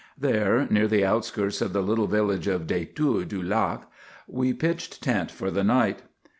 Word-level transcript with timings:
There, 0.17 0.65
near 0.71 0.87
the 0.87 1.05
outskirts 1.05 1.61
of 1.61 1.73
the 1.73 1.83
little 1.83 2.07
village 2.07 2.47
of 2.47 2.65
Détour 2.65 3.27
du 3.27 3.39
Lac, 3.39 3.83
we 4.27 4.51
pitched 4.51 5.03
tent 5.03 5.29
for 5.29 5.51
the 5.51 5.63
night. 5.63 6.01